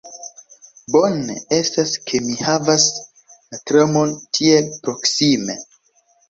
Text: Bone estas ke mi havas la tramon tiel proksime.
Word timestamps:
Bone 0.93 1.35
estas 1.57 1.91
ke 2.11 2.21
mi 2.29 2.37
havas 2.45 2.87
la 3.53 3.61
tramon 3.73 4.17
tiel 4.39 4.73
proksime. 4.89 5.61